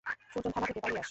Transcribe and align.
সুজন 0.31 0.51
থানা 0.51 0.65
থেকে 0.65 0.79
পালিয়ে 0.79 0.89
আসে। 0.89 0.99